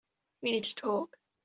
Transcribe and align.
We 0.41 0.51
need 0.53 0.63
to 0.63 0.73
talk. 0.75 1.15